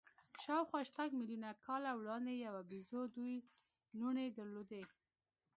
شاوخوا 0.43 0.81
شپږ 0.89 1.09
میلیونه 1.19 1.49
کاله 1.65 1.91
وړاندې 1.95 2.33
یوې 2.45 2.61
بیزو 2.69 3.01
دوې 3.15 3.35
لوڼې 3.97 4.25
درلودې. 4.37 4.83